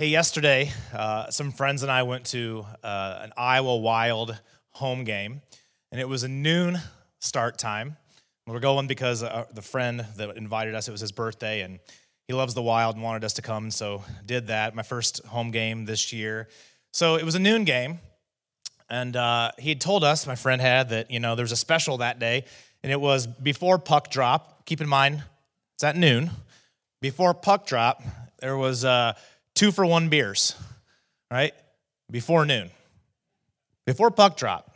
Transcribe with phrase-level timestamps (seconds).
[0.00, 4.34] Hey, yesterday, uh, some friends and I went to uh, an Iowa Wild
[4.70, 5.42] home game,
[5.92, 6.78] and it was a noon
[7.18, 7.98] start time.
[8.46, 11.80] We were going because uh, the friend that invited us, it was his birthday, and
[12.26, 14.74] he loves the Wild and wanted us to come, so did that.
[14.74, 16.48] My first home game this year.
[16.94, 17.98] So it was a noon game,
[18.88, 21.56] and uh, he had told us, my friend had, that you know there was a
[21.56, 22.46] special that day,
[22.82, 24.64] and it was before puck drop.
[24.64, 25.24] Keep in mind,
[25.74, 26.30] it's at noon.
[27.02, 28.02] Before puck drop,
[28.38, 29.12] there was uh,
[29.60, 30.54] two for one beers,
[31.30, 31.52] right?
[32.10, 32.70] Before noon,
[33.84, 34.74] before puck drop.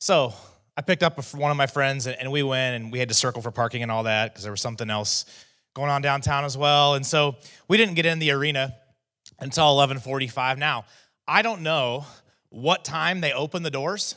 [0.00, 0.32] So
[0.74, 3.42] I picked up one of my friends and we went and we had to circle
[3.42, 5.26] for parking and all that because there was something else
[5.74, 6.94] going on downtown as well.
[6.94, 7.36] And so
[7.68, 8.74] we didn't get in the arena
[9.38, 10.56] until 11:45.
[10.56, 10.86] Now,
[11.28, 12.06] I don't know
[12.48, 14.14] what time they opened the doors,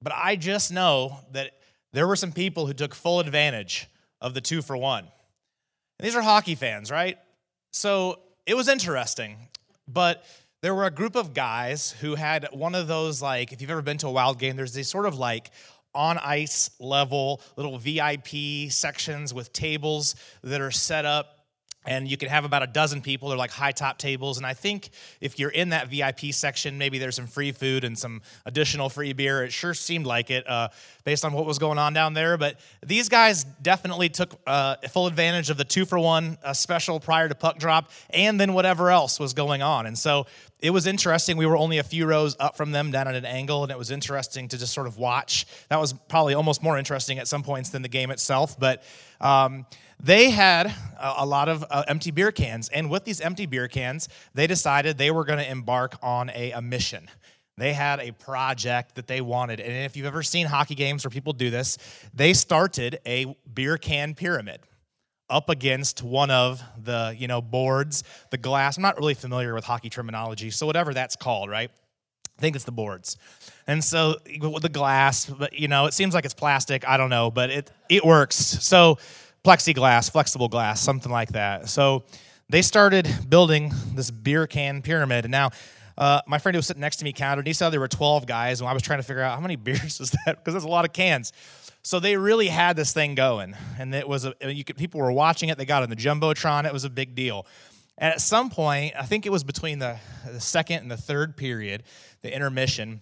[0.00, 1.50] but I just know that
[1.92, 3.88] there were some people who took full advantage
[4.20, 5.02] of the two for one.
[5.98, 7.18] And these are hockey fans, right?
[7.72, 9.36] So it was interesting,
[9.88, 10.24] but
[10.62, 13.82] there were a group of guys who had one of those, like, if you've ever
[13.82, 15.50] been to a wild game, there's these sort of like
[15.94, 21.35] on ice level little VIP sections with tables that are set up
[21.86, 23.28] and you can have about a dozen people.
[23.28, 24.36] They're like high top tables.
[24.36, 27.98] And I think if you're in that VIP section, maybe there's some free food and
[27.98, 29.44] some additional free beer.
[29.44, 30.68] It sure seemed like it uh,
[31.04, 32.36] based on what was going on down there.
[32.36, 37.00] But these guys definitely took uh, full advantage of the two for one uh, special
[37.00, 39.86] prior to puck drop and then whatever else was going on.
[39.86, 40.26] And so
[40.60, 41.36] it was interesting.
[41.36, 43.78] We were only a few rows up from them down at an angle, and it
[43.78, 45.46] was interesting to just sort of watch.
[45.68, 48.58] That was probably almost more interesting at some points than the game itself.
[48.58, 48.82] But
[49.20, 49.66] um,
[49.98, 54.08] they had a, lot of uh, empty beer cans, and with these empty beer cans,
[54.34, 57.08] they decided they were going to embark on a, a mission.
[57.58, 59.60] They had a project that they wanted.
[59.60, 61.78] And if you've ever seen hockey games where people do this,
[62.12, 64.60] they started a beer can pyramid
[65.30, 68.76] up against one of the, you know, boards, the glass.
[68.76, 71.70] I'm not really familiar with hockey terminology, so whatever that's called, right?
[72.38, 73.16] I think it's the boards.
[73.66, 77.30] And so the glass, but you know, it seems like it's plastic, I don't know,
[77.30, 78.36] but it it works.
[78.36, 78.98] So
[79.46, 81.68] plexiglass, flexible glass, something like that.
[81.68, 82.02] So
[82.48, 85.24] they started building this beer can pyramid.
[85.24, 85.50] And now,
[85.96, 87.86] uh, my friend who was sitting next to me counted, and he said there were
[87.86, 90.52] 12 guys, and I was trying to figure out how many beers is that because
[90.52, 91.32] there's a lot of cans.
[91.82, 95.48] So they really had this thing going, and it was a, could, people were watching
[95.48, 95.58] it.
[95.58, 96.66] They got on the jumbotron.
[96.66, 97.46] It was a big deal.
[97.98, 99.96] And at some point, I think it was between the,
[100.26, 101.84] the second and the third period,
[102.22, 103.00] the intermission,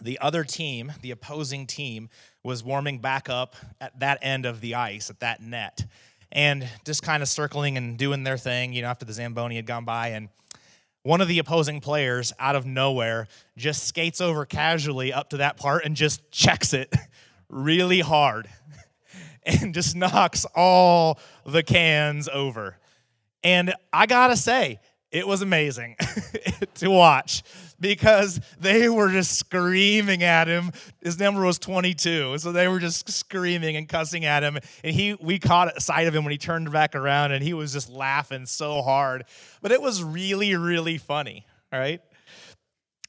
[0.00, 2.08] the other team, the opposing team,
[2.42, 5.84] was warming back up at that end of the ice, at that net,
[6.32, 9.66] and just kind of circling and doing their thing, you know, after the Zamboni had
[9.66, 10.08] gone by.
[10.08, 10.28] And
[11.02, 15.56] one of the opposing players, out of nowhere, just skates over casually up to that
[15.56, 16.92] part and just checks it
[17.48, 18.48] really hard
[19.44, 22.78] and just knocks all the cans over.
[23.42, 24.80] And I gotta say,
[25.10, 25.96] it was amazing
[26.74, 27.44] to watch
[27.84, 30.72] because they were just screaming at him.
[31.02, 34.56] His number was 22, so they were just screaming and cussing at him.
[34.82, 37.74] And he, we caught sight of him when he turned back around, and he was
[37.74, 39.24] just laughing so hard.
[39.60, 41.46] But it was really, really funny.
[41.72, 42.00] All right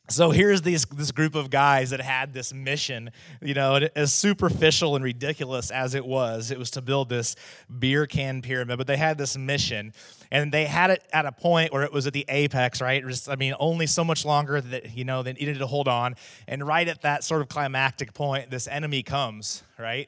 [0.08, 3.10] so here's these, this group of guys that had this mission,
[3.42, 7.36] you know, as superficial and ridiculous as it was, it was to build this
[7.80, 9.94] beer can pyramid, but they had this mission
[10.32, 13.04] and they had it at a point where it was at the apex, right?
[13.28, 16.16] I mean, only so much longer that, you know, they needed to hold on.
[16.48, 20.08] And right at that sort of climactic point, this enemy comes, right?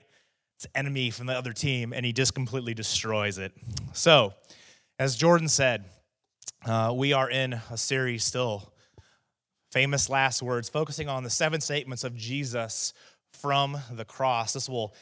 [0.57, 3.51] It's enemy from the other team, and he just completely destroys it.
[3.93, 4.33] So,
[4.97, 5.85] as Jordan said,
[6.65, 8.73] uh, we are in a series still
[9.72, 12.94] famous last words, focusing on the seven statements of Jesus
[13.33, 14.53] from the cross.
[14.53, 14.94] This will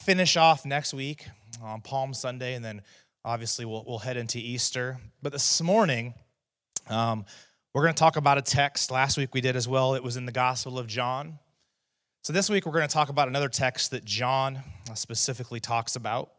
[0.00, 1.26] finish off next week
[1.62, 2.82] on Palm Sunday, and then
[3.24, 4.98] obviously we'll, we'll head into Easter.
[5.22, 6.14] But this morning,
[6.88, 7.24] um,
[7.72, 8.90] we're going to talk about a text.
[8.90, 11.38] Last week we did as well, it was in the Gospel of John.
[12.22, 14.60] So this week we're going to talk about another text that John
[14.94, 16.30] specifically talks about.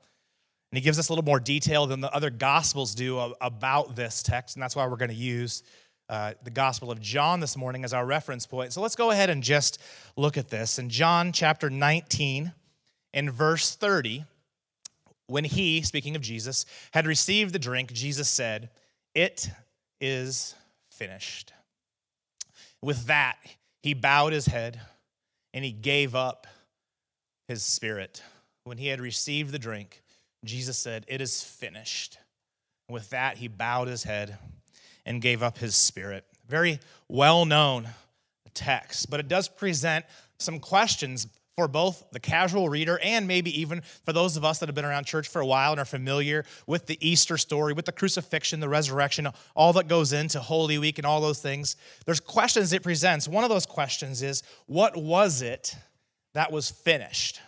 [0.72, 4.24] And he gives us a little more detail than the other Gospels do about this
[4.24, 5.64] text, and that's why we're going to use
[6.10, 8.74] uh, the Gospel of John this morning as our reference point.
[8.74, 9.82] So let's go ahead and just
[10.16, 10.78] look at this.
[10.78, 12.54] In John chapter 19,
[13.14, 14.26] in verse 30,
[15.28, 18.70] when he, speaking of Jesus, had received the drink, Jesus said,
[19.16, 19.50] It
[20.00, 20.54] is
[20.92, 21.54] finished.
[22.82, 23.38] With that,
[23.82, 24.80] he bowed his head
[25.54, 26.46] and he gave up
[27.48, 28.22] his spirit.
[28.64, 30.04] When he had received the drink,
[30.44, 32.20] Jesus said, It is finished.
[32.90, 34.38] With that, he bowed his head
[35.06, 36.26] and gave up his spirit.
[36.48, 37.90] Very well known
[38.54, 40.06] text, but it does present
[40.40, 44.68] some questions for both the casual reader and maybe even for those of us that
[44.68, 47.86] have been around church for a while and are familiar with the Easter story, with
[47.86, 51.78] the crucifixion, the resurrection, all that goes into Holy Week and all those things.
[52.06, 53.28] There's questions it presents.
[53.28, 55.76] One of those questions is what was it
[56.34, 57.40] that was finished?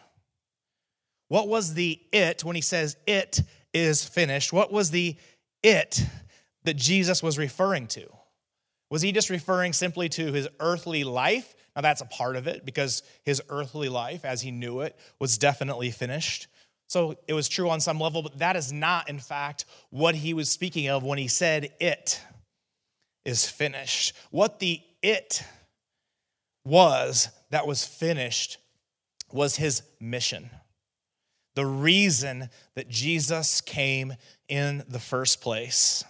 [1.28, 3.42] What was the it when he says it
[3.74, 4.54] is finished?
[4.54, 5.18] What was the
[5.62, 6.06] it
[6.64, 8.08] that Jesus was referring to?
[8.90, 11.56] Was he just referring simply to his earthly life?
[11.76, 15.38] Now, that's a part of it because his earthly life, as he knew it, was
[15.38, 16.48] definitely finished.
[16.88, 20.34] So it was true on some level, but that is not, in fact, what he
[20.34, 22.22] was speaking of when he said, It
[23.26, 24.14] is finished.
[24.32, 25.44] What the it
[26.66, 28.58] was that was finished
[29.32, 30.50] was his mission.
[31.56, 34.16] The reason that Jesus came
[34.48, 36.04] in the first place.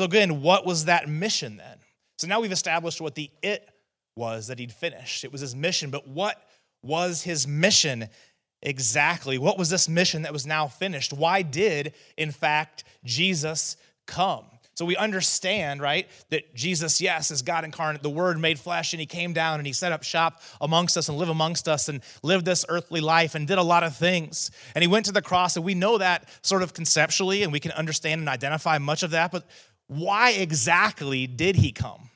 [0.00, 1.76] So, again, what was that mission then?
[2.16, 3.68] So now we've established what the it
[4.16, 5.24] was that he'd finished.
[5.24, 6.42] It was his mission, but what
[6.82, 8.08] was his mission
[8.62, 9.36] exactly?
[9.36, 11.12] What was this mission that was now finished?
[11.12, 13.76] Why did, in fact, Jesus
[14.06, 14.46] come?
[14.80, 19.00] So we understand, right, that Jesus, yes, is God incarnate, the Word made flesh, and
[19.00, 22.00] He came down and He set up shop amongst us and lived amongst us and
[22.22, 24.50] lived this earthly life and did a lot of things.
[24.74, 27.60] And He went to the cross, and we know that sort of conceptually, and we
[27.60, 29.30] can understand and identify much of that.
[29.30, 29.44] But
[29.90, 32.10] why exactly did He come?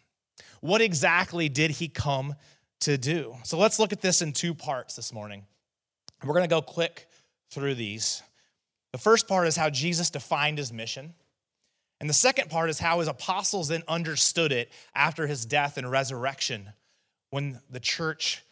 [0.60, 2.36] What exactly did He come
[2.82, 3.34] to do?
[3.42, 5.44] So let's look at this in two parts this morning.
[6.22, 7.08] We're going to go quick
[7.50, 8.22] through these.
[8.92, 11.14] The first part is how Jesus defined His mission.
[12.00, 15.90] And the second part is how his apostles then understood it after his death and
[15.90, 16.70] resurrection
[17.30, 18.44] when the church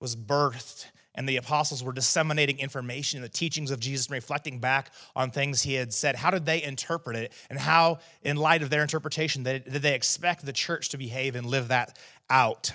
[0.00, 0.86] was birthed
[1.20, 5.30] and the apostles were disseminating information and the teachings of Jesus, and reflecting back on
[5.30, 6.16] things he had said.
[6.16, 7.34] How did they interpret it?
[7.50, 11.44] And how, in light of their interpretation, did they expect the church to behave and
[11.44, 11.98] live that
[12.30, 12.72] out?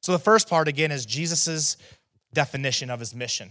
[0.00, 1.76] So, the first part, again, is Jesus'
[2.32, 3.50] definition of his mission.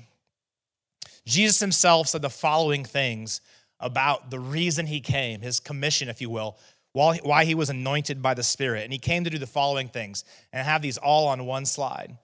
[1.25, 3.41] Jesus himself said the following things
[3.81, 6.57] about the reason he came, his commission, if you will,
[6.93, 8.85] why he was anointed by the Spirit.
[8.85, 10.23] And he came to do the following things,
[10.53, 12.15] and have these all on one slide.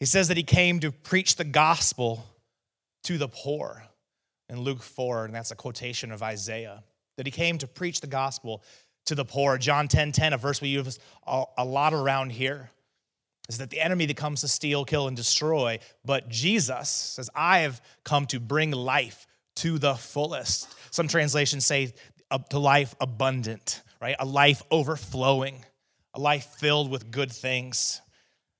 [0.00, 2.24] He says that he came to preach the gospel
[3.04, 3.84] to the poor
[4.48, 6.82] in Luke 4, and that's a quotation of Isaiah.
[7.16, 8.62] That he came to preach the gospel
[9.06, 9.58] to the poor.
[9.58, 12.70] John 10 10, a verse we use a lot around here,
[13.48, 17.60] is that the enemy that comes to steal, kill, and destroy, but Jesus says, I
[17.60, 20.68] have come to bring life to the fullest.
[20.94, 21.92] Some translations say
[22.30, 24.16] up to life abundant, right?
[24.18, 25.64] A life overflowing,
[26.14, 28.00] a life filled with good things.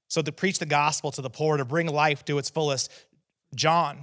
[0.08, 2.90] So to preach the gospel to the poor, to bring life to its fullest,
[3.54, 3.98] John,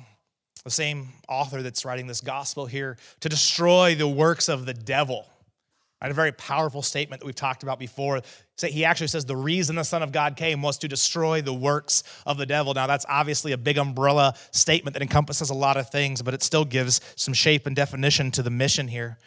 [0.63, 5.27] the same author that's writing this gospel here, to destroy the works of the devil.
[6.01, 8.21] Right, a very powerful statement that we've talked about before.
[8.61, 12.03] He actually says the reason the Son of God came was to destroy the works
[12.25, 12.73] of the devil.
[12.73, 16.43] Now, that's obviously a big umbrella statement that encompasses a lot of things, but it
[16.43, 19.17] still gives some shape and definition to the mission here.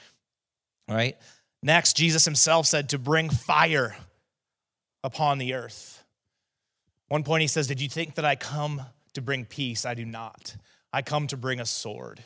[0.89, 1.17] All right.
[1.63, 3.97] Next, Jesus himself said to bring fire
[5.03, 5.98] upon the earth.
[7.09, 8.83] One point he says, Did you think that I come
[9.15, 9.85] to bring peace?
[9.85, 10.57] I do not.
[10.93, 12.23] I come to bring a sword.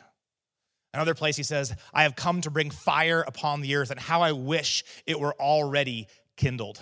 [0.95, 4.23] Another place he says, I have come to bring fire upon the earth, and how
[4.23, 6.07] I wish it were already
[6.37, 6.81] kindled.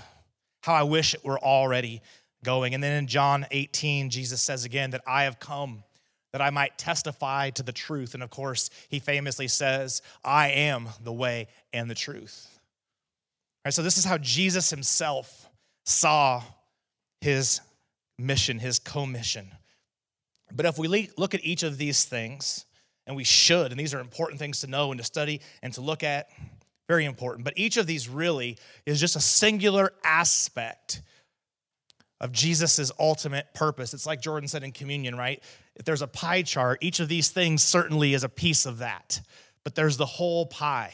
[0.63, 2.03] How I wish it were already
[2.43, 2.75] going.
[2.75, 5.85] And then in John 18, Jesus says again that I have come
[6.33, 8.15] that I might testify to the truth.
[8.15, 12.49] And of course, he famously says, I am the way and the truth.
[12.53, 15.49] All right, so this is how Jesus himself
[15.85, 16.43] saw
[17.21, 17.61] his
[18.21, 19.49] mission, his commission.
[20.53, 22.67] But if we look at each of these things,
[23.11, 23.73] and we should.
[23.73, 26.29] And these are important things to know and to study and to look at.
[26.89, 27.45] Very important.
[27.45, 31.03] But each of these really is just a singular aspect
[32.21, 33.95] of Jesus' ultimate purpose.
[33.95, 35.43] It's like Jordan said in communion, right?
[35.75, 39.21] If there's a pie chart, each of these things certainly is a piece of that.
[39.65, 40.93] But there's the whole pie,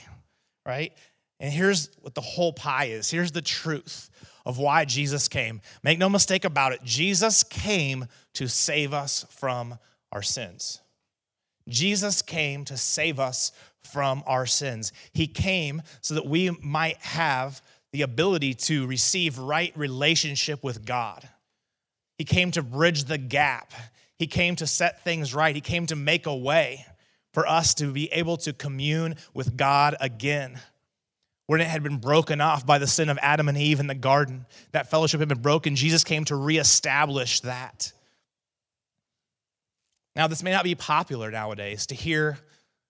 [0.64, 0.92] right?
[1.38, 3.10] And here's what the whole pie is.
[3.10, 4.08] Here's the truth
[4.46, 5.60] of why Jesus came.
[5.82, 6.82] Make no mistake about it.
[6.84, 9.78] Jesus came to save us from
[10.12, 10.80] our sins.
[11.68, 13.50] Jesus came to save us
[13.82, 14.92] from our sins.
[15.12, 17.60] He came so that we might have
[17.92, 21.28] the ability to receive right relationship with God.
[22.16, 23.72] He came to bridge the gap.
[24.16, 25.54] He came to set things right.
[25.54, 26.86] He came to make a way
[27.34, 30.60] for us to be able to commune with God again.
[31.46, 33.94] When it had been broken off by the sin of Adam and Eve in the
[33.94, 35.76] garden, that fellowship had been broken.
[35.76, 37.92] Jesus came to reestablish that.
[40.16, 42.38] Now, this may not be popular nowadays to hear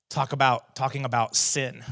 [0.08, 1.82] talk about talking about sin,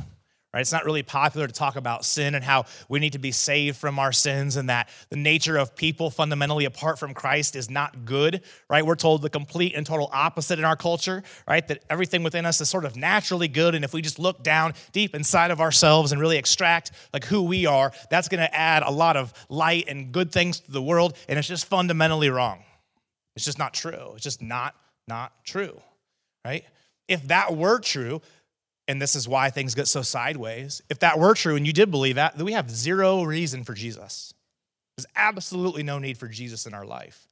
[0.54, 0.60] right?
[0.60, 3.76] It's not really popular to talk about sin and how we need to be saved
[3.76, 8.04] from our sins and that the nature of people fundamentally apart from Christ is not
[8.04, 8.86] good, right?
[8.86, 11.66] We're told the complete and total opposite in our culture, right?
[11.66, 13.74] That everything within us is sort of naturally good.
[13.74, 17.42] And if we just look down deep inside of ourselves and really extract like who
[17.42, 20.82] we are, that's going to add a lot of light and good things to the
[20.82, 21.16] world.
[21.28, 22.62] And it's just fundamentally wrong.
[23.34, 24.12] It's just not true.
[24.14, 24.76] It's just not,
[25.08, 25.80] not true,
[26.44, 26.64] right?
[27.08, 28.22] If that were true,
[28.86, 30.82] and this is why things get so sideways.
[30.90, 33.74] If that were true and you did believe that, then we have zero reason for
[33.74, 34.34] Jesus.
[34.96, 37.26] There's absolutely no need for Jesus in our life.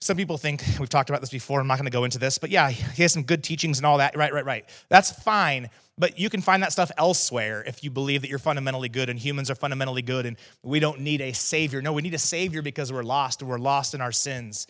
[0.00, 2.50] Some people think, we've talked about this before, I'm not gonna go into this, but
[2.50, 4.16] yeah, he has some good teachings and all that.
[4.16, 4.68] Right, right, right.
[4.88, 8.88] That's fine, but you can find that stuff elsewhere if you believe that you're fundamentally
[8.88, 11.82] good and humans are fundamentally good and we don't need a savior.
[11.82, 14.66] No, we need a savior because we're lost and we're lost in our sins.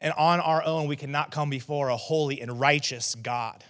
[0.00, 3.64] And on our own, we cannot come before a holy and righteous God.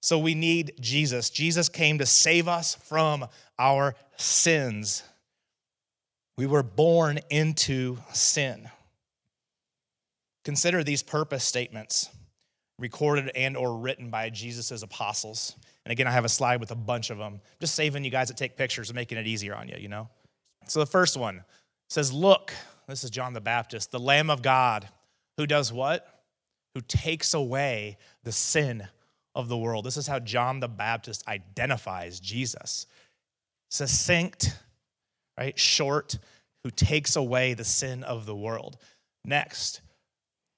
[0.00, 1.30] So we need Jesus.
[1.30, 3.26] Jesus came to save us from
[3.58, 5.02] our sins.
[6.36, 8.70] We were born into sin.
[10.44, 12.08] Consider these purpose statements
[12.78, 15.54] recorded and or written by Jesus' apostles.
[15.84, 17.40] And again, I have a slide with a bunch of them.
[17.60, 20.08] Just saving you guys that take pictures and making it easier on you, you know?
[20.66, 21.44] So the first one
[21.90, 22.54] says, Look,
[22.88, 24.88] this is John the Baptist, the Lamb of God,
[25.36, 26.22] who does what?
[26.74, 28.88] Who takes away the sin
[29.34, 29.84] of the world.
[29.84, 32.86] This is how John the Baptist identifies Jesus.
[33.70, 34.56] Succinct,
[35.38, 35.58] right?
[35.58, 36.18] Short,
[36.64, 38.76] who takes away the sin of the world.
[39.24, 39.80] Next,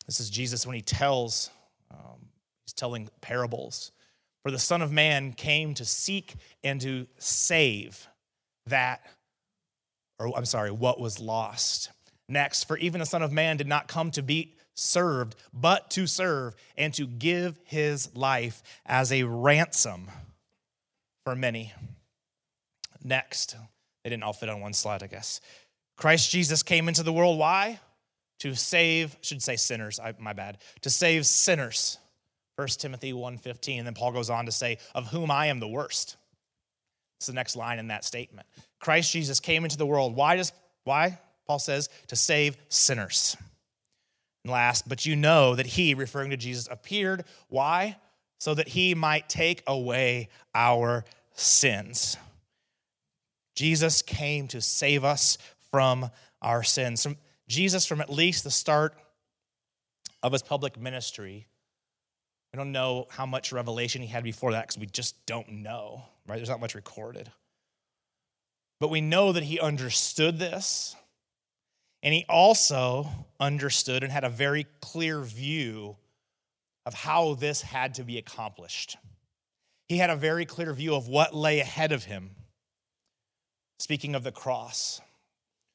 [0.07, 1.51] this is Jesus when he tells,
[1.91, 2.29] um,
[2.65, 3.93] he's telling parables.
[4.43, 8.09] For the Son of Man came to seek and to save
[8.67, 9.07] that,
[10.19, 11.91] or I'm sorry, what was lost.
[12.29, 16.07] Next, for even the Son of Man did not come to be served, but to
[16.07, 20.09] serve and to give his life as a ransom
[21.25, 21.73] for many.
[23.05, 23.57] Next,
[24.03, 25.41] they didn't all fit on one slide, I guess.
[25.97, 27.39] Christ Jesus came into the world.
[27.39, 27.81] Why?
[28.41, 31.99] To save, should say sinners, I, my bad, to save sinners.
[32.57, 33.79] 1 Timothy 1.15.
[33.79, 36.17] And then Paul goes on to say, of whom I am the worst.
[37.19, 38.47] It's the next line in that statement.
[38.81, 40.17] Christ Jesus came into the world.
[40.17, 40.53] Why does
[40.85, 41.19] why?
[41.47, 43.37] Paul says, to save sinners.
[44.45, 47.25] And last, but you know that he, referring to Jesus, appeared.
[47.49, 47.97] Why?
[48.39, 52.17] So that he might take away our sins.
[53.55, 55.39] Jesus came to save us
[55.71, 57.03] from our sins.
[57.03, 57.17] From
[57.49, 58.95] Jesus, from at least the start
[60.23, 61.47] of his public ministry,
[62.53, 66.03] we don't know how much revelation he had before that because we just don't know,
[66.27, 66.37] right?
[66.37, 67.31] There's not much recorded.
[68.81, 70.97] But we know that he understood this
[72.03, 73.07] and he also
[73.39, 75.97] understood and had a very clear view
[76.85, 78.97] of how this had to be accomplished.
[79.89, 82.31] He had a very clear view of what lay ahead of him,
[83.79, 85.01] speaking of the cross.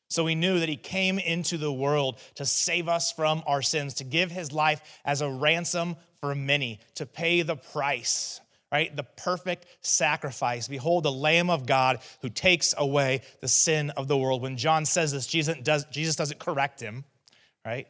[0.10, 3.96] So he knew that he came into the world to save us from our sins,
[3.96, 8.96] to give his life as a ransom for many, to pay the price right?
[8.96, 10.68] The perfect sacrifice.
[10.68, 14.42] Behold, the Lamb of God who takes away the sin of the world.
[14.42, 17.06] When John says this, Jesus, does, Jesus doesn't correct him,
[17.66, 17.88] right?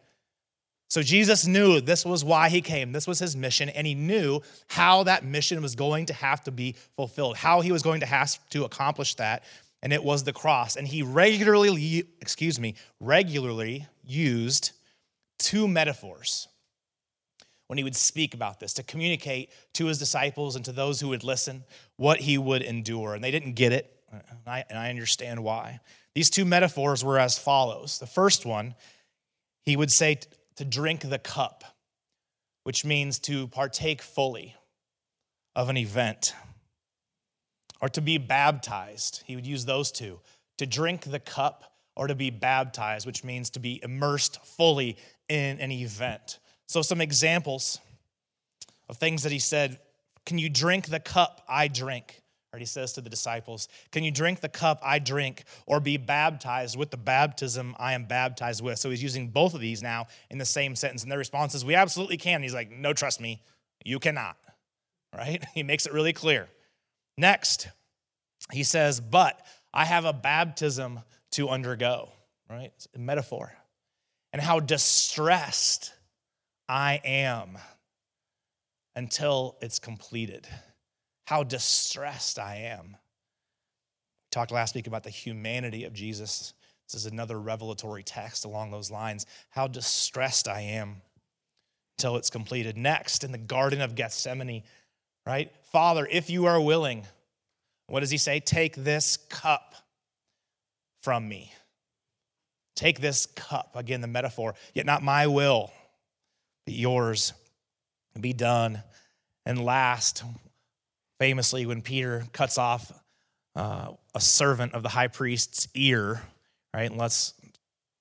[0.90, 2.92] So Jesus knew this was why he came.
[2.92, 6.52] This was his mission, and he knew how that mission was going to have to
[6.52, 9.44] be fulfilled, how he was going to have to accomplish that,
[9.84, 10.78] and it was the cross.
[10.78, 14.72] And he regularly, excuse me, regularly used
[15.40, 16.48] two metaphors
[17.68, 21.10] when he would speak about this, to communicate to his disciples and to those who
[21.10, 21.64] would listen
[21.98, 23.14] what he would endure.
[23.14, 25.80] And they didn't get it, and I, and I understand why.
[26.16, 28.00] These two metaphors were as follows.
[28.00, 28.76] The first one,
[29.64, 30.20] he would say
[30.56, 31.64] to drink the cup,
[32.64, 34.56] which means to partake fully
[35.56, 36.34] of an event,
[37.82, 39.24] or to be baptized.
[39.26, 40.20] He would use those two
[40.58, 44.98] to drink the cup or to be baptized, which means to be immersed fully
[45.30, 46.40] in an event.
[46.68, 47.80] So, some examples
[48.90, 49.80] of things that he said
[50.26, 52.22] Can you drink the cup I drink?
[52.54, 55.98] Or he says to the disciples, Can you drink the cup I drink or be
[55.98, 58.80] baptized with the baptism I am baptized with?
[58.80, 61.04] So he's using both of these now in the same sentence.
[61.04, 62.42] And their response is, We absolutely can.
[62.44, 63.42] he's like, No, trust me,
[63.84, 64.38] you cannot.
[65.16, 65.44] Right?
[65.54, 66.48] He makes it really clear.
[67.18, 67.68] Next,
[68.52, 69.40] he says, But
[69.74, 72.10] I have a baptism to undergo.
[72.50, 72.72] Right?
[72.98, 73.54] Metaphor.
[74.32, 75.94] And how distressed
[76.70, 77.58] I am
[78.96, 80.48] until it's completed.
[81.26, 82.92] How distressed I am.
[82.92, 86.54] We talked last week about the humanity of Jesus.
[86.88, 89.26] This is another revelatory text along those lines.
[89.50, 91.02] How distressed I am
[91.98, 92.78] until it's completed.
[92.78, 94.64] Next, in the Garden of Gethsemane,
[95.26, 95.52] right?
[95.72, 97.06] Father, if you are willing,
[97.88, 98.40] What does he say?
[98.40, 99.76] Take this cup
[101.02, 101.54] from me.
[102.76, 103.72] Take this cup.
[103.76, 104.56] Again, the metaphor.
[104.74, 105.72] Yet not my will,
[106.74, 107.34] yours
[108.20, 108.82] be done.
[109.46, 110.24] And last,
[111.20, 112.92] famously, when Peter cuts off
[113.56, 116.22] uh, a servant of the high priest's ear,
[116.74, 116.90] right?
[116.90, 117.34] And let's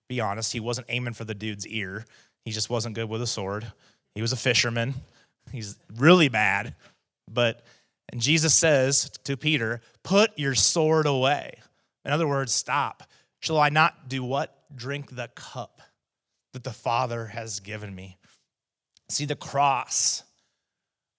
[0.08, 2.04] be honest, he wasn't aiming for the dude's ear.
[2.44, 3.70] He just wasn't good with a sword.
[4.14, 4.94] He was a fisherman.
[5.52, 6.75] He's really bad.
[7.30, 7.64] But,
[8.11, 11.58] and Jesus says to Peter, Put your sword away.
[12.04, 13.02] In other words, stop.
[13.40, 14.56] Shall I not do what?
[14.75, 15.80] Drink the cup
[16.52, 18.16] that the Father has given me.
[19.08, 20.25] See, the cross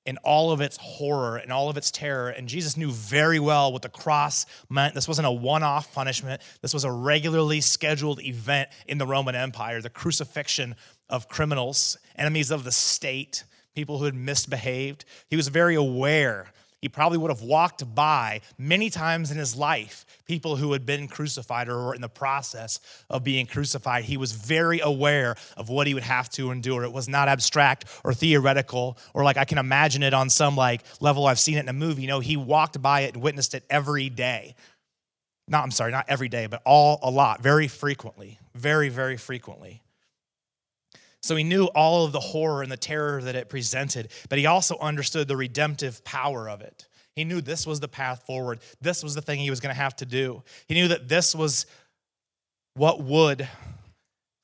[0.07, 2.29] in all of its horror and all of its terror.
[2.29, 4.95] And Jesus knew very well what the cross meant.
[4.95, 9.35] This wasn't a one off punishment, this was a regularly scheduled event in the Roman
[9.35, 10.75] Empire, the crucifixion
[11.09, 13.43] of criminals, enemies of the state,
[13.75, 15.03] people who had misbehaved.
[15.29, 16.53] He was very aware
[16.87, 21.09] he probably would have walked by many times in his life people who had been
[21.09, 22.79] crucified or were in the process
[23.09, 24.05] of being crucified.
[24.05, 26.85] He was very aware of what he would have to endure.
[26.85, 30.81] It was not abstract or theoretical or like I can imagine it on some like
[31.01, 32.07] level I've seen it in a movie.
[32.07, 34.55] No, he walked by it and witnessed it every day.
[35.49, 39.81] Not, I'm sorry, not every day, but all a lot, very frequently, very, very frequently.
[41.27, 44.45] So he knew all of the horror and the terror that it presented, but he
[44.45, 46.87] also understood the redemptive power of it.
[47.17, 48.61] He knew this was the path forward.
[48.79, 50.43] This was the thing he was going to have to do.
[50.69, 51.65] He knew that this was
[52.75, 53.45] what would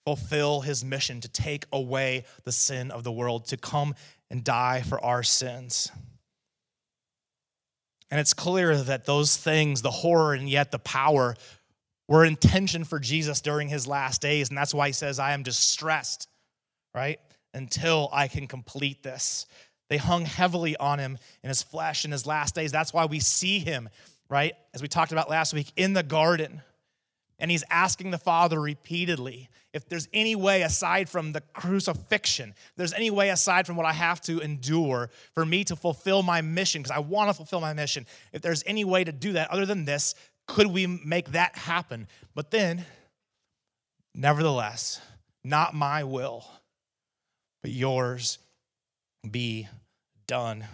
[0.03, 3.95] fulfill his mission to take away the sin of the world, to come
[4.29, 5.89] and die for our sins.
[8.11, 11.37] And it's clear that those things, the horror and yet the power,
[12.09, 14.49] were intention for Jesus during his last days.
[14.49, 16.27] And that's why he says, I am distressed
[16.93, 17.19] right?
[17.53, 19.45] Until I can complete this.
[19.89, 22.71] They hung heavily on him in his flesh in his last days.
[22.71, 23.89] That's why we see him,
[24.29, 24.53] right?
[24.73, 26.62] As we talked about last week, in the garden.
[27.39, 32.75] And he's asking the Father repeatedly if there's any way aside from the crucifixion, if
[32.77, 36.41] there's any way aside from what I have to endure for me to fulfill my
[36.41, 39.50] mission, because I want to fulfill my mission, if there's any way to do that
[39.50, 40.13] other than this,
[40.48, 42.07] could we make that happen?
[42.35, 42.85] But then,
[44.13, 45.01] nevertheless,
[45.44, 46.46] not my will,
[47.63, 48.37] but yours
[49.29, 49.67] be
[50.27, 50.65] done.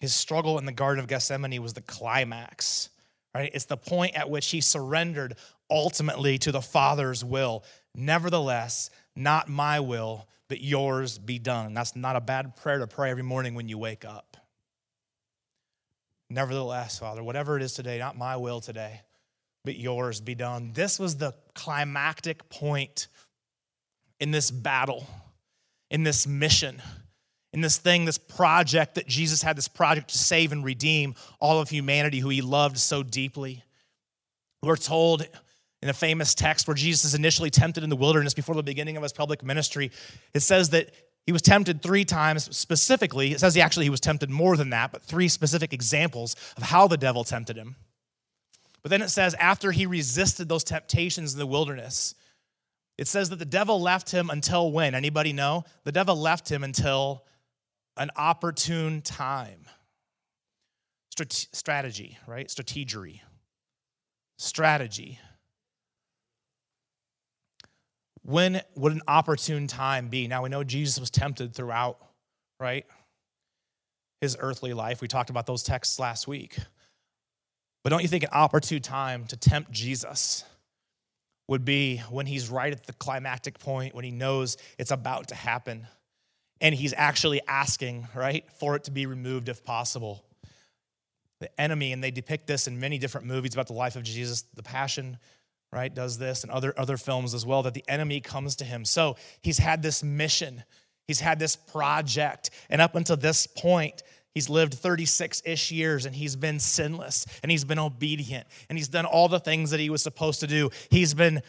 [0.00, 2.88] His struggle in the Garden of Gethsemane was the climax,
[3.34, 3.50] right?
[3.54, 5.36] It's the point at which he surrendered
[5.70, 7.62] ultimately to the Father's will.
[7.94, 11.74] Nevertheless, not my will, but yours be done.
[11.74, 14.36] That's not a bad prayer to pray every morning when you wake up.
[16.28, 19.02] Nevertheless, Father, whatever it is today, not my will today,
[19.64, 20.72] but yours be done.
[20.72, 23.08] This was the climactic point
[24.18, 25.06] in this battle
[25.92, 26.82] in this mission,
[27.52, 31.60] in this thing, this project that Jesus had this project to save and redeem all
[31.60, 33.62] of humanity who he loved so deeply.
[34.62, 35.28] We're told
[35.82, 38.96] in a famous text where Jesus is initially tempted in the wilderness before the beginning
[38.96, 39.90] of his public ministry,
[40.32, 40.90] it says that
[41.26, 43.32] he was tempted three times specifically.
[43.32, 46.62] It says he actually he was tempted more than that, but three specific examples of
[46.62, 47.76] how the devil tempted him.
[48.82, 52.14] But then it says after he resisted those temptations in the wilderness,
[52.98, 54.94] it says that the devil left him until when?
[54.94, 55.64] Anybody know?
[55.84, 57.24] The devil left him until
[57.96, 59.66] an opportune time.
[61.14, 62.48] Strat- strategy, right?
[62.48, 63.20] Strategery.
[64.38, 65.18] Strategy.
[68.22, 70.28] When would an opportune time be?
[70.28, 71.98] Now we know Jesus was tempted throughout,
[72.60, 72.86] right?
[74.20, 75.00] His earthly life.
[75.00, 76.56] We talked about those texts last week.
[77.82, 80.44] But don't you think an opportune time to tempt Jesus
[81.48, 85.34] would be when he's right at the climactic point, when he knows it's about to
[85.34, 85.86] happen,
[86.60, 90.24] and he's actually asking, right, for it to be removed if possible.
[91.40, 94.42] The enemy, and they depict this in many different movies about the life of Jesus,
[94.54, 95.18] The Passion,
[95.72, 98.84] right, does this, and other, other films as well, that the enemy comes to him.
[98.84, 100.62] So he's had this mission,
[101.08, 106.14] he's had this project, and up until this point, He's lived 36 ish years and
[106.14, 109.90] he's been sinless and he's been obedient and he's done all the things that he
[109.90, 110.70] was supposed to do.
[110.90, 111.42] He's been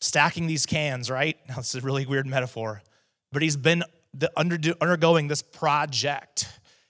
[0.00, 1.36] stacking these cans, right?
[1.48, 2.82] Now, this is a really weird metaphor,
[3.32, 3.82] but he's been
[4.36, 6.48] undergoing this project.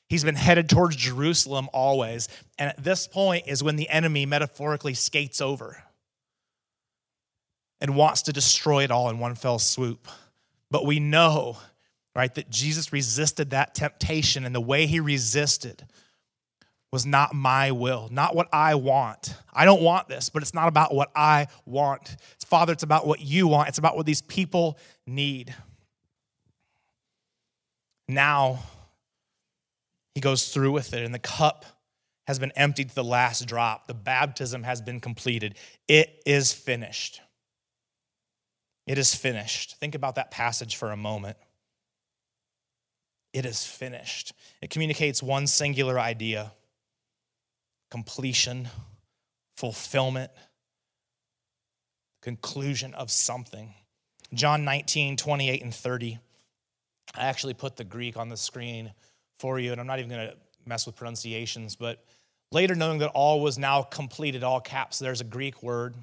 [0.09, 2.29] He's been headed towards Jerusalem always.
[2.59, 5.83] And at this point is when the enemy metaphorically skates over
[7.81, 10.07] and wants to destroy it all in one fell swoop.
[10.71, 11.59] But we know
[12.21, 12.35] right?
[12.35, 15.87] That Jesus resisted that temptation, and the way he resisted
[16.93, 19.35] was not my will, not what I want.
[19.55, 22.17] I don't want this, but it's not about what I want.
[22.35, 25.55] It's, Father, it's about what you want, it's about what these people need.
[28.07, 28.59] Now,
[30.15, 31.65] he goes through with it, and the cup
[32.27, 33.87] has been emptied to the last drop.
[33.87, 35.55] The baptism has been completed.
[35.89, 37.23] It is finished.
[38.87, 39.77] It is finished.
[39.77, 41.39] Think about that passage for a moment.
[43.33, 44.33] It is finished.
[44.61, 46.53] It communicates one singular idea
[47.91, 48.69] completion,
[49.57, 50.31] fulfillment,
[52.23, 53.75] conclusion of something.
[54.33, 56.19] John 19, 28 and 30.
[57.17, 58.93] I actually put the Greek on the screen
[59.41, 62.05] for you, and I'm not even going to mess with pronunciations, but
[62.53, 65.95] later knowing that all was now completed, all caps, there's a Greek word.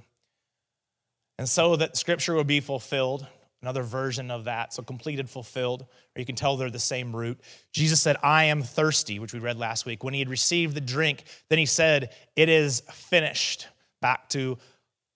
[1.37, 3.27] And so that scripture would be fulfilled,
[3.67, 7.37] another version of that, so completed, fulfilled, or you can tell they're the same root.
[7.73, 10.05] Jesus said, I am thirsty, which we read last week.
[10.05, 13.67] When he had received the drink, then he said, It is finished.
[14.01, 14.57] Back to,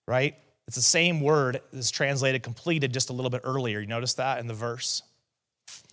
[0.06, 0.34] right?
[0.66, 3.80] It's the same word that's translated completed just a little bit earlier.
[3.80, 5.02] You notice that in the verse?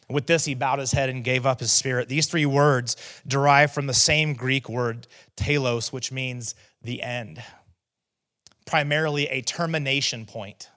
[0.10, 2.10] With this, he bowed his head and gave up his spirit.
[2.10, 7.42] These three words derive from the same Greek word, telos, which means the end,
[8.66, 10.68] primarily a termination point.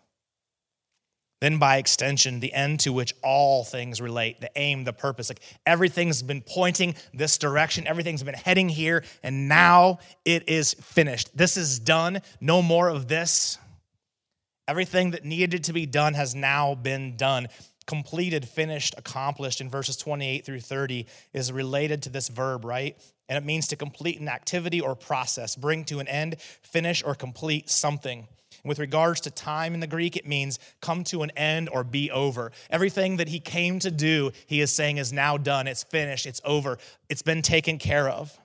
[1.43, 5.29] Then, by extension, the end to which all things relate, the aim, the purpose.
[5.29, 11.37] Like everything's been pointing this direction, everything's been heading here, and now it is finished.
[11.37, 12.21] This is done.
[12.41, 13.59] No more of this.
[14.69, 17.49] Everything that needed to be done has now been done.
[17.89, 22.97] Completed, finished, accomplished in verses 28 through 30 is related to this verb, right?
[23.29, 27.17] And it means to complete an activity or process, bring to an end, finish, or
[27.17, 28.29] complete something.
[28.65, 32.11] With regards to time in the Greek, it means come to an end or be
[32.11, 32.53] over.
[32.71, 35.67] Everything that he came to do, he is saying is now done.
[35.67, 36.27] It's finished.
[36.27, 36.79] It's over.
[37.09, 38.39] It's been taken care of.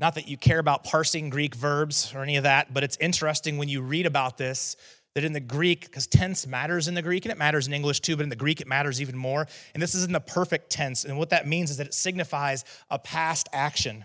[0.00, 3.56] Not that you care about parsing Greek verbs or any of that, but it's interesting
[3.56, 4.76] when you read about this
[5.14, 8.00] that in the Greek, because tense matters in the Greek and it matters in English
[8.00, 9.48] too, but in the Greek it matters even more.
[9.74, 11.04] And this is in the perfect tense.
[11.04, 14.04] And what that means is that it signifies a past action,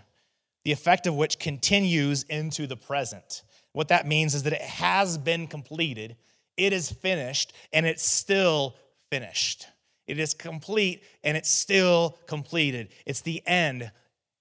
[0.64, 3.44] the effect of which continues into the present.
[3.74, 6.16] What that means is that it has been completed,
[6.56, 8.76] it is finished, and it's still
[9.10, 9.66] finished.
[10.06, 12.88] It is complete and it's still completed.
[13.04, 13.90] It's the end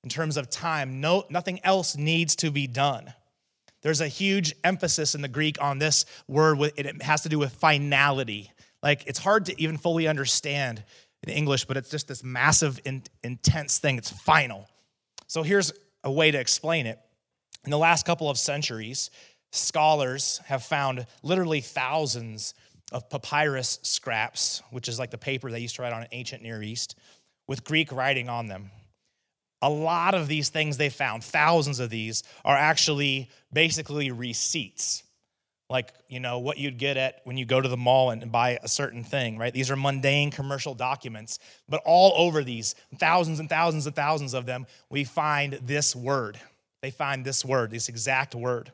[0.03, 1.01] in terms of time.
[1.01, 3.13] No, nothing else needs to be done.
[3.81, 7.53] There's a huge emphasis in the Greek on this word, it has to do with
[7.53, 8.51] finality.
[8.81, 10.83] Like it's hard to even fully understand
[11.23, 12.79] in English, but it's just this massive,
[13.23, 13.97] intense thing.
[13.97, 14.67] It's final.
[15.27, 16.99] So here's a way to explain it.
[17.65, 19.09] In the last couple of centuries,
[19.51, 22.53] scholars have found literally thousands
[22.91, 26.43] of papyrus scraps, which is like the paper they used to write on in ancient
[26.43, 26.97] Near East,
[27.47, 28.71] with Greek writing on them
[29.63, 35.03] a lot of these things they found, thousands of these, are actually basically receipts.
[35.69, 38.59] Like, you know, what you'd get at when you go to the mall and buy
[38.61, 39.53] a certain thing, right?
[39.53, 41.39] These are mundane commercial documents.
[41.69, 46.37] But all over these, thousands and thousands and thousands of them, we find this word.
[46.83, 48.73] They find this word, this exact word.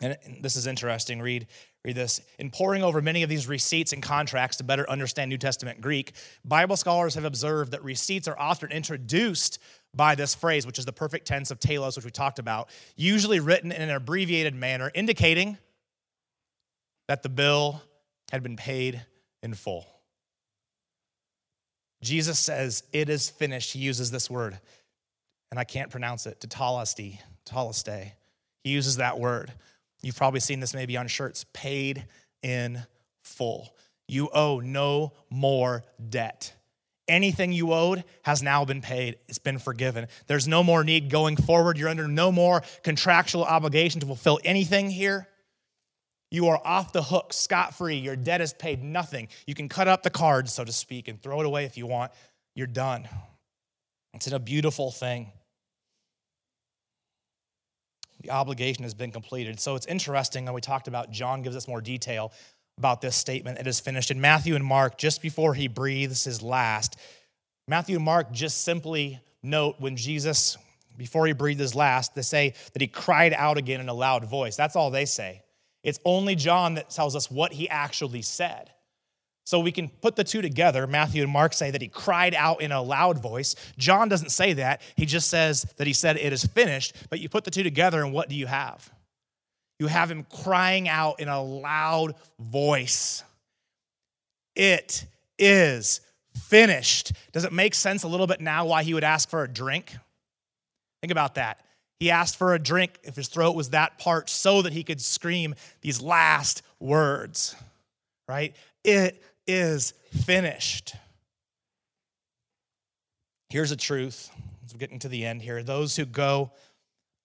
[0.00, 1.20] And this is interesting.
[1.20, 1.48] Read,
[1.84, 2.20] read this.
[2.38, 6.12] In poring over many of these receipts and contracts to better understand New Testament Greek,
[6.44, 9.58] Bible scholars have observed that receipts are often introduced
[9.92, 13.40] by this phrase, which is the perfect tense of telos, which we talked about, usually
[13.40, 15.58] written in an abbreviated manner, indicating
[17.08, 17.82] that the bill
[18.30, 19.04] had been paid
[19.42, 19.84] in full.
[22.02, 23.72] Jesus says, It is finished.
[23.72, 24.60] He uses this word,
[25.54, 28.10] and I can't pronounce it, tetelestai, tetelestai.
[28.64, 29.52] He uses that word.
[30.02, 32.06] You've probably seen this maybe on shirts paid
[32.42, 32.82] in
[33.22, 33.72] full.
[34.08, 36.52] You owe no more debt.
[37.06, 39.18] Anything you owed has now been paid.
[39.28, 40.08] It's been forgiven.
[40.26, 41.78] There's no more need going forward.
[41.78, 45.28] You're under no more contractual obligation to fulfill anything here.
[46.32, 47.98] You are off the hook, scot free.
[47.98, 49.28] Your debt is paid, nothing.
[49.46, 51.86] You can cut up the cards, so to speak, and throw it away if you
[51.86, 52.10] want.
[52.56, 53.08] You're done.
[54.14, 55.30] It's a beautiful thing
[58.24, 59.60] the obligation has been completed.
[59.60, 62.32] So it's interesting when we talked about John gives us more detail
[62.78, 63.58] about this statement.
[63.58, 64.10] It is finished.
[64.10, 66.96] In Matthew and Mark, just before he breathes his last,
[67.68, 70.56] Matthew and Mark just simply note when Jesus,
[70.96, 74.24] before he breathed his last, they say that he cried out again in a loud
[74.24, 74.56] voice.
[74.56, 75.42] That's all they say.
[75.82, 78.70] It's only John that tells us what he actually said.
[79.44, 80.86] So we can put the two together.
[80.86, 83.54] Matthew and Mark say that he cried out in a loud voice.
[83.76, 84.80] John doesn't say that.
[84.96, 86.94] He just says that he said it is finished.
[87.10, 88.90] But you put the two together, and what do you have?
[89.78, 93.22] You have him crying out in a loud voice.
[94.56, 95.04] It
[95.38, 96.00] is
[96.48, 97.12] finished.
[97.32, 99.94] Does it make sense a little bit now why he would ask for a drink?
[101.02, 101.60] Think about that.
[102.00, 105.00] He asked for a drink if his throat was that parched so that he could
[105.00, 107.54] scream these last words,
[108.26, 108.54] right?
[108.84, 110.94] It is finished.
[113.50, 114.30] Here's a truth
[114.64, 116.52] as we're getting to the end here, those who go,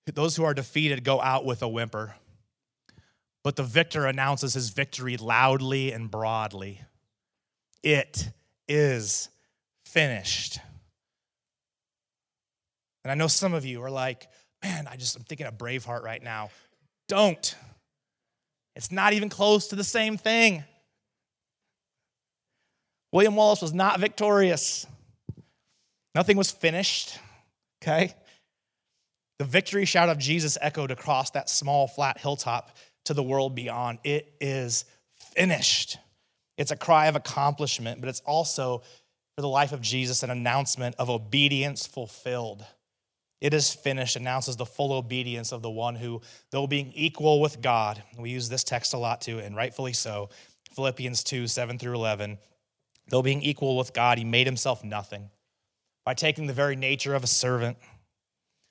[0.05, 2.15] those who are defeated go out with a whimper.
[3.43, 6.81] But the victor announces his victory loudly and broadly.
[7.83, 8.29] It
[8.67, 9.29] is
[9.85, 10.59] finished.
[13.03, 14.27] And I know some of you are like,
[14.61, 16.49] man, I just, I'm thinking of Braveheart right now.
[17.07, 17.55] Don't.
[18.75, 20.63] It's not even close to the same thing.
[23.11, 24.85] William Wallace was not victorious.
[26.15, 27.17] Nothing was finished,
[27.81, 28.13] okay?
[29.39, 33.99] The victory shout of Jesus echoed across that small, flat hilltop to the world beyond.
[34.03, 34.85] It is
[35.35, 35.97] finished.
[36.57, 38.83] It's a cry of accomplishment, but it's also
[39.35, 42.65] for the life of Jesus an announcement of obedience fulfilled.
[43.39, 47.61] It is finished announces the full obedience of the one who, though being equal with
[47.61, 50.29] God, we use this text a lot too, and rightfully so,
[50.73, 52.37] Philippians 2 7 through 11,
[53.09, 55.29] though being equal with God, he made himself nothing
[56.05, 57.77] by taking the very nature of a servant,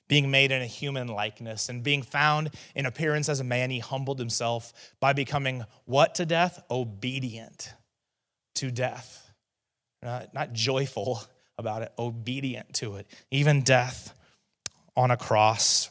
[0.07, 3.79] being made in a human likeness, and being found in appearance as a man, he
[3.79, 6.61] humbled himself by becoming what to death?
[6.69, 7.73] Obedient
[8.55, 9.31] to death.
[10.01, 11.21] Not, not joyful
[11.57, 14.13] about it, obedient to it, even death
[14.95, 15.89] on a cross.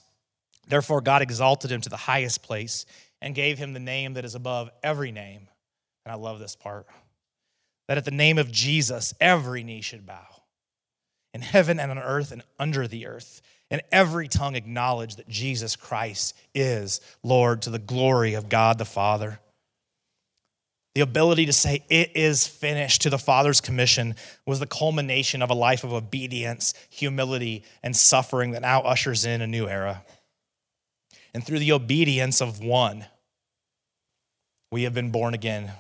[0.67, 2.85] Therefore, God exalted him to the highest place
[3.21, 5.49] and gave him the name that is above every name.
[6.05, 6.87] And I love this part
[7.89, 10.27] that at the name of Jesus, every knee should bow
[11.35, 15.77] in heaven and on earth and under the earth, and every tongue acknowledge that Jesus
[15.77, 19.41] Christ is Lord to the glory of God the Father.
[20.95, 25.51] The ability to say, It is finished to the Father's commission was the culmination of
[25.51, 30.03] a life of obedience, humility, and suffering that now ushers in a new era.
[31.35, 33.05] And through the obedience of one,
[34.73, 35.73] we have been born again,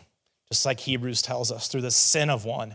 [0.50, 2.74] just like Hebrews tells us, through the sin of one.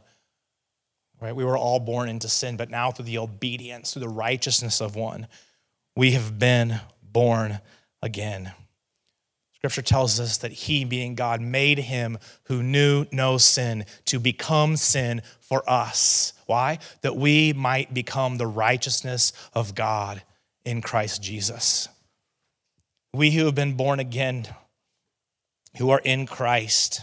[1.22, 1.36] Right?
[1.36, 4.96] We were all born into sin, but now through the obedience, through the righteousness of
[4.96, 5.28] one,
[5.96, 7.60] we have been born
[8.02, 8.52] again.
[9.56, 14.76] Scripture tells us that he, being God, made him who knew no sin to become
[14.76, 16.34] sin for us.
[16.48, 16.80] Why?
[17.02, 20.22] That we might become the righteousness of God
[20.66, 21.88] in Christ Jesus.
[23.14, 24.48] We who have been born again,
[25.78, 27.02] who are in Christ,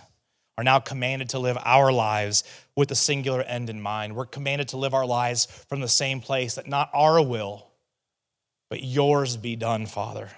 [0.61, 2.45] are now commanded to live our lives
[2.77, 4.15] with a singular end in mind.
[4.15, 7.67] We're commanded to live our lives from the same place that not our will,
[8.69, 10.29] but yours be done, Father.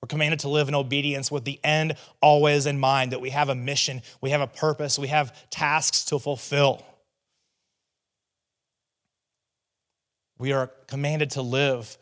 [0.00, 3.50] We're commanded to live in obedience with the end always in mind that we have
[3.50, 6.82] a mission, we have a purpose, we have tasks to fulfill.
[10.38, 11.98] We are commanded to live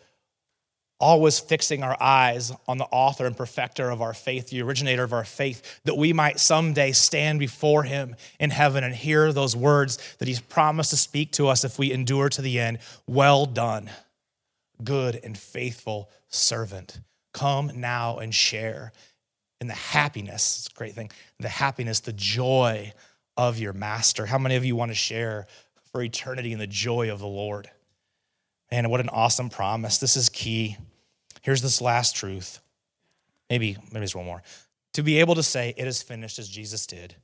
[1.03, 5.13] always fixing our eyes on the author and perfecter of our faith, the originator of
[5.13, 9.99] our faith, that we might someday stand before him in heaven and hear those words
[10.19, 12.79] that he's promised to speak to us if we endure to the end.
[13.07, 13.91] Well done,
[14.83, 17.01] good and faithful servant.
[17.35, 18.93] Come now and share
[19.61, 22.93] in the happiness, it's a great thing, the happiness, the joy
[23.37, 24.27] of your master.
[24.27, 25.47] How many of you want to share
[25.93, 27.71] for eternity in the joy of the Lord?
[28.71, 29.99] And what an awesome promise.
[29.99, 30.79] This is key.
[31.43, 32.61] Here's this last truth.
[33.51, 34.43] Maybe, maybe there's one more.
[34.95, 37.15] To be able to say, it is finished as Jesus did,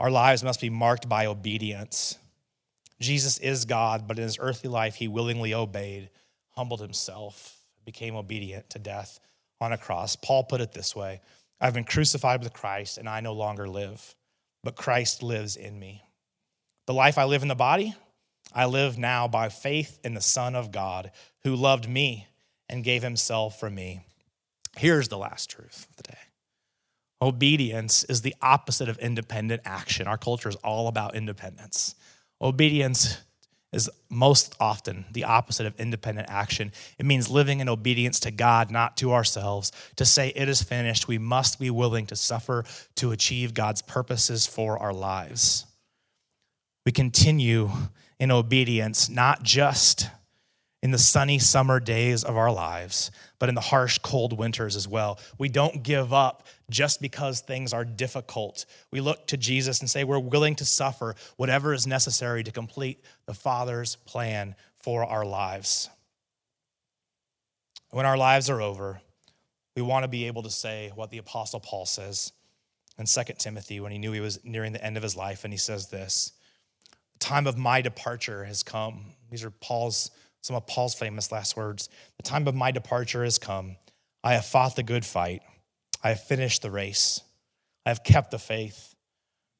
[0.00, 2.18] our lives must be marked by obedience.
[3.00, 6.10] Jesus is God, but in his earthly life, he willingly obeyed,
[6.56, 9.18] humbled himself became obedient to death
[9.62, 10.14] on a cross.
[10.14, 11.22] Paul put it this way
[11.60, 14.14] I've been crucified with Christ, and I no longer live,
[14.62, 16.04] but Christ lives in me.
[16.86, 17.94] The life I live in the body,
[18.52, 21.10] I live now by faith in the Son of God
[21.44, 22.27] who loved me
[22.68, 24.00] and gave himself for me.
[24.76, 26.18] Here's the last truth of the day.
[27.20, 30.06] Obedience is the opposite of independent action.
[30.06, 31.94] Our culture is all about independence.
[32.40, 33.18] Obedience
[33.72, 36.72] is most often the opposite of independent action.
[36.98, 39.72] It means living in obedience to God, not to ourselves.
[39.96, 42.64] To say it is finished, we must be willing to suffer
[42.96, 45.66] to achieve God's purposes for our lives.
[46.86, 47.70] We continue
[48.18, 50.08] in obedience, not just
[50.82, 54.86] in the sunny summer days of our lives, but in the harsh, cold winters as
[54.86, 55.18] well.
[55.36, 58.64] We don't give up just because things are difficult.
[58.92, 63.02] We look to Jesus and say we're willing to suffer whatever is necessary to complete
[63.26, 65.90] the Father's plan for our lives.
[67.90, 69.00] When our lives are over,
[69.74, 72.32] we want to be able to say what the Apostle Paul says
[72.98, 75.52] in 2 Timothy when he knew he was nearing the end of his life, and
[75.52, 76.32] he says this
[77.14, 79.06] The time of my departure has come.
[79.30, 80.10] These are Paul's
[80.42, 83.76] some of Paul's famous last words The time of my departure has come.
[84.22, 85.42] I have fought the good fight.
[86.02, 87.20] I have finished the race.
[87.84, 88.94] I have kept the faith.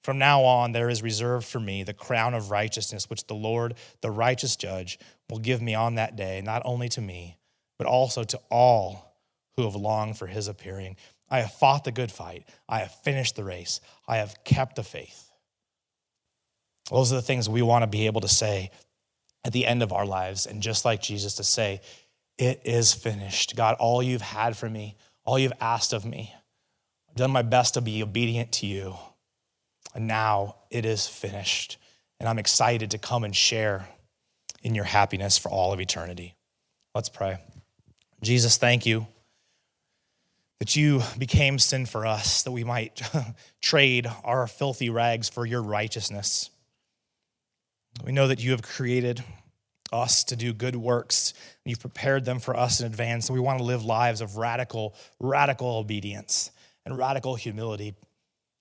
[0.04, 3.74] From now on, there is reserved for me the crown of righteousness, which the Lord,
[4.00, 7.36] the righteous judge, will give me on that day, not only to me,
[7.78, 9.16] but also to all
[9.56, 10.96] who have longed for his appearing.
[11.28, 12.48] I have fought the good fight.
[12.68, 13.80] I have finished the race.
[14.06, 15.30] I have kept the faith.
[16.90, 18.70] Those are the things we want to be able to say
[19.44, 20.46] at the end of our lives.
[20.46, 21.80] And just like Jesus, to say,
[22.36, 23.56] It is finished.
[23.56, 26.34] God, all you've had for me, all you've asked of me,
[27.08, 28.96] I've done my best to be obedient to you.
[29.94, 31.78] And now it is finished.
[32.20, 33.88] And I'm excited to come and share
[34.62, 36.34] in your happiness for all of eternity.
[36.94, 37.38] Let's pray.
[38.22, 39.06] Jesus, thank you
[40.58, 43.00] that you became sin for us, that we might
[43.62, 46.50] trade our filthy rags for your righteousness.
[48.04, 49.22] We know that you have created
[49.92, 51.34] us to do good works.
[51.64, 53.28] You've prepared them for us in advance.
[53.28, 56.50] And we want to live lives of radical, radical obedience
[56.84, 57.94] and radical humility.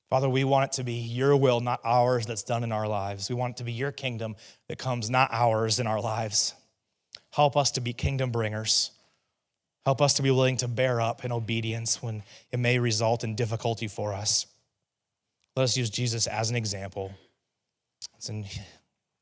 [0.09, 3.29] Father, we want it to be your will, not ours, that's done in our lives.
[3.29, 4.37] We want it to be your kingdom
[4.69, 6.53] that comes, not ours, in our lives.
[7.31, 8.91] Help us to be kingdom bringers.
[9.85, 13.35] Help us to be willing to bear up in obedience when it may result in
[13.35, 14.45] difficulty for us.
[15.57, 17.13] Let us use Jesus as an example.
[18.15, 18.45] It's in